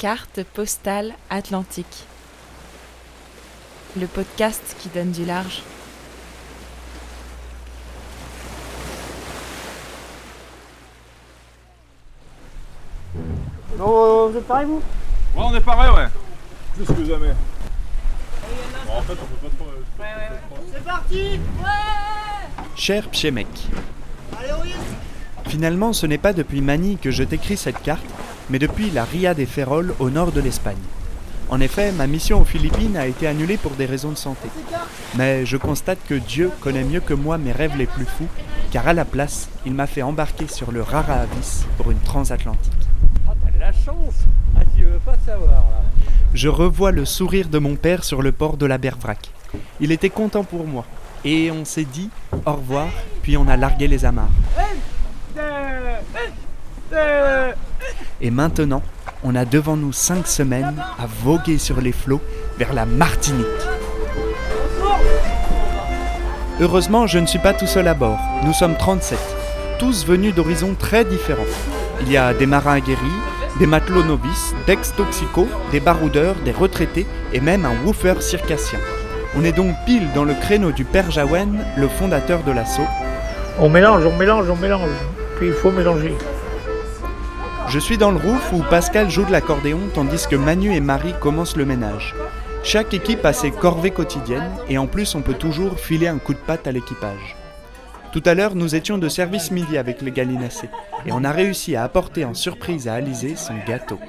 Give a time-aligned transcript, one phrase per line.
[0.00, 2.06] Carte postale atlantique.
[4.00, 5.62] Le podcast qui donne du large.
[13.76, 14.76] Non, vous êtes pareil vous?
[15.36, 16.08] Ouais, on est pareil, ouais.
[16.76, 17.34] Plus que jamais.
[18.86, 19.70] Bon, en fait, on peut pas trop.
[20.72, 21.40] C'est parti
[22.74, 23.68] Cher Pchemek,
[24.38, 28.06] Allez, on y est finalement ce n'est pas depuis Manille que je t'écris cette carte,
[28.50, 30.76] mais depuis la Ria des Féroles au nord de l'Espagne.
[31.48, 34.48] En effet, ma mission aux Philippines a été annulée pour des raisons de santé.
[35.16, 38.28] Mais je constate que Dieu connaît mieux que moi mes rêves les plus fous,
[38.70, 42.72] car à la place, il m'a fait embarquer sur le Rara Avis pour une transatlantique.
[43.28, 44.14] Ah, t'as de la chance
[44.56, 45.82] Ah, tu veux pas savoir là
[46.34, 49.32] Je revois le sourire de mon père sur le port de la Bervrac.
[49.80, 50.84] Il était content pour moi.
[51.24, 52.10] Et on s'est dit
[52.46, 52.88] au revoir,
[53.22, 54.30] puis on a largué les amarres.
[58.22, 58.82] Et maintenant,
[59.24, 62.20] on a devant nous cinq semaines à voguer sur les flots
[62.58, 63.46] vers la Martinique.
[66.60, 68.18] Heureusement, je ne suis pas tout seul à bord.
[68.44, 69.18] Nous sommes 37,
[69.78, 71.42] tous venus d'horizons très différents.
[72.02, 73.00] Il y a des marins aguerris,
[73.58, 78.78] des matelots novices, d'ex-toxicos, des baroudeurs, des retraités et même un woofer circassien.
[79.36, 82.86] On est donc pile dans le créneau du père Jaouen, le fondateur de l'assaut,
[83.58, 84.90] On mélange, on mélange, on mélange.
[85.38, 86.14] Puis il faut mélanger.
[87.72, 91.14] Je suis dans le roof où Pascal joue de l'accordéon tandis que Manu et Marie
[91.20, 92.16] commencent le ménage.
[92.64, 96.34] Chaque équipe a ses corvées quotidiennes et en plus on peut toujours filer un coup
[96.34, 97.36] de patte à l'équipage.
[98.12, 100.68] Tout à l'heure nous étions de service midi avec les gallinacés
[101.06, 104.00] et on a réussi à apporter en surprise à Alizé son gâteau.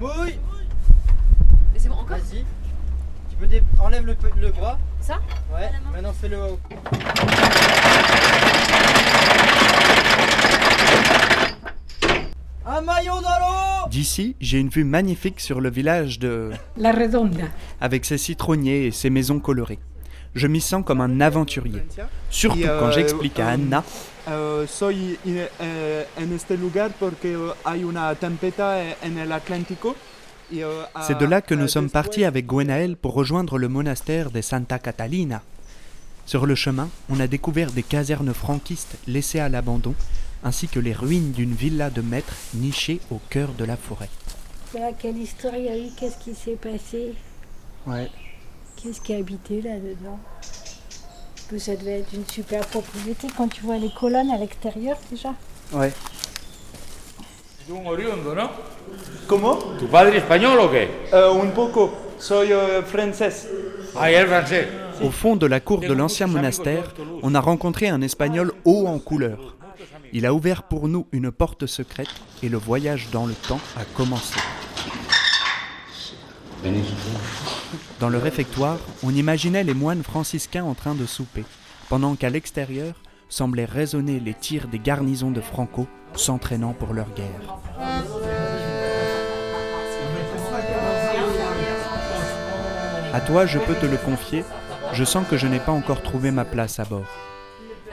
[0.00, 0.38] Mouille
[1.74, 2.16] Mais c'est bon, encore
[3.48, 4.14] Dé- enlève le,
[4.52, 4.78] bras.
[5.00, 5.18] Ça
[5.52, 5.70] Ouais.
[5.92, 6.58] Maintenant fais le haut.
[12.66, 16.50] Un maillot dans l'eau D'ici, j'ai une vue magnifique sur le village de...
[16.76, 17.44] La Redonda.
[17.80, 19.78] avec ses citronniers et ses maisons colorées.
[20.34, 21.82] Je m'y sens comme un aventurier.
[22.28, 23.82] Surtout quand euh, j'explique à Anna
[24.68, 25.48] soy in-
[26.22, 29.96] en este lugar porque hay una tempesta en el Atlántico.
[31.06, 34.78] C'est de là que nous sommes partis avec Gwenaël pour rejoindre le monastère de Santa
[34.78, 35.42] Catalina.
[36.26, 39.94] Sur le chemin, on a découvert des casernes franquistes laissées à l'abandon,
[40.44, 44.08] ainsi que les ruines d'une villa de maître nichée au cœur de la forêt.
[44.72, 47.14] Voilà, quelle histoire il y a eu, qu'est-ce qui s'est passé,
[47.86, 48.10] Ouais.
[48.76, 50.18] qu'est-ce qui a habité là-dedans?
[51.58, 55.34] Ça devait être une super propriété quand tu vois les colonnes à l'extérieur déjà?
[55.72, 55.92] Ouais.
[57.70, 58.50] Un oriundo, ¿no?
[59.28, 59.54] ¿Cómo?
[59.78, 60.88] ¿Tu padre español o qué?
[61.12, 61.92] Eh, un poco.
[62.18, 62.48] Soy
[62.84, 63.48] francés.
[63.94, 64.66] Ah, francés.
[65.00, 66.92] Au fond de la cour de l'ancien monastère,
[67.22, 69.56] on a rencontré un espagnol haut en couleur.
[70.12, 72.08] Il a ouvert pour nous une porte secrète
[72.42, 74.40] et le voyage dans le temps a commencé.
[78.00, 81.44] Dans le réfectoire, on imaginait les moines franciscains en train de souper,
[81.88, 82.94] pendant qu'à l'extérieur
[83.30, 87.56] semblaient résonner les tirs des garnisons de Franco s'entraînant pour leur guerre.
[93.14, 94.44] À toi, je peux te le confier,
[94.92, 97.06] je sens que je n'ai pas encore trouvé ma place à bord.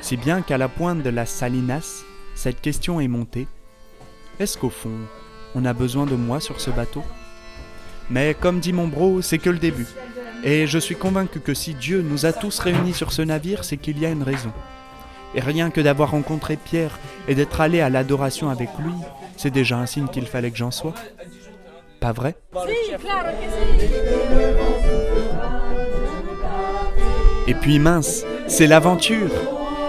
[0.02, 2.04] Si bien qu'à la pointe de la Salinas,
[2.36, 3.48] cette question est montée.
[4.40, 5.00] Est-ce qu'au fond,
[5.56, 7.04] on a besoin de moi sur ce bateau?
[8.10, 9.88] Mais comme dit mon bro, c'est que le début.
[10.44, 13.78] Et je suis convaincu que si Dieu nous a tous réunis sur ce navire, c'est
[13.78, 14.54] qu'il y a une raison.
[15.36, 18.94] Et rien que d'avoir rencontré Pierre et d'être allé à l'adoration avec lui,
[19.36, 20.94] c'est déjà un signe qu'il fallait que j'en sois.
[22.00, 22.36] Pas vrai?
[27.48, 29.32] Et puis mince, c'est l'aventure.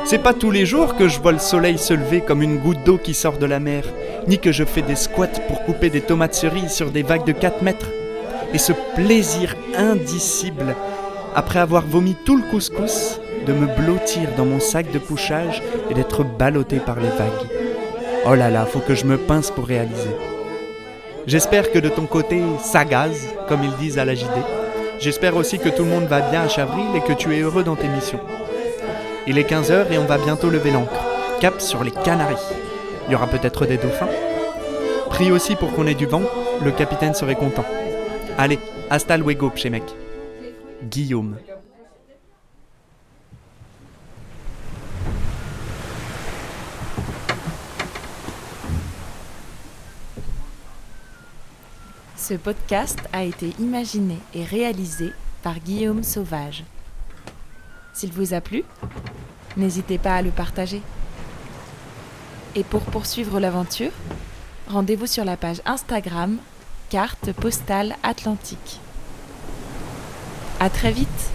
[0.04, 2.82] C'est pas tous les jours que je vois le soleil se lever comme une goutte
[2.84, 3.84] d'eau qui sort de la mer,
[4.26, 7.32] ni que je fais des squats pour couper des tomates cerises sur des vagues de
[7.32, 7.90] 4 mètres.
[8.54, 10.74] Et ce plaisir indicible,
[11.34, 15.94] après avoir vomi tout le couscous, de me blottir dans mon sac de couchage et
[15.94, 17.48] d'être ballotté par les vagues.
[18.26, 20.10] Oh là là, faut que je me pince pour réaliser.
[21.26, 24.26] J'espère que de ton côté, ça gaze, comme ils disent à la JD.
[25.00, 27.64] J'espère aussi que tout le monde va bien à Chavril et que tu es heureux
[27.64, 28.20] dans tes missions.
[29.26, 31.02] Il est 15h et on va bientôt lever l'ancre.
[31.40, 32.36] Cap sur les Canaries.
[33.06, 34.08] Il y aura peut-être des dauphins?
[35.08, 36.22] Prie aussi pour qu'on ait du vent,
[36.62, 37.64] le capitaine serait content.
[38.36, 38.58] Allez,
[38.90, 39.84] hasta luego, mec.
[40.82, 41.36] Guillaume.
[52.28, 56.62] Ce podcast a été imaginé et réalisé par Guillaume Sauvage.
[57.94, 58.64] S'il vous a plu,
[59.56, 60.82] n'hésitez pas à le partager.
[62.54, 63.92] Et pour poursuivre l'aventure,
[64.68, 66.36] rendez-vous sur la page Instagram
[66.90, 68.78] Carte postale atlantique.
[70.60, 71.30] À très vite